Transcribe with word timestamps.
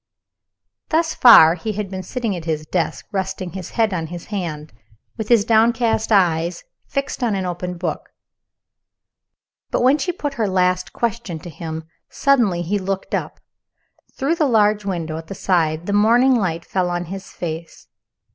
Thus 0.89 1.13
far, 1.13 1.53
he 1.53 1.73
had 1.73 1.91
been 1.91 2.01
sitting 2.01 2.35
at 2.35 2.45
his 2.45 2.65
desk, 2.65 3.05
resting 3.11 3.51
his 3.51 3.69
head 3.77 3.93
on 3.93 4.07
his 4.07 4.25
hand, 4.33 4.73
with 5.15 5.29
his 5.29 5.45
downcast 5.45 6.11
eyes 6.11 6.63
fixed 6.87 7.21
on 7.23 7.35
an 7.35 7.45
open 7.45 7.77
book. 7.77 8.09
When 9.71 9.99
she 9.99 10.11
put 10.11 10.33
her 10.41 10.47
last 10.47 10.91
question 10.91 11.37
to 11.41 11.51
him 11.51 11.81
he 11.83 11.87
suddenly 12.09 12.63
looked 12.79 13.13
up. 13.13 13.39
Through 14.15 14.37
the 14.37 14.47
large 14.47 14.83
window 14.85 15.17
at 15.19 15.29
his 15.29 15.37
side 15.39 15.85
the 15.85 15.93
morning 15.93 16.33
light 16.33 16.65
fell 16.65 16.89
on 16.89 17.05
his 17.05 17.29
face. 17.29 17.85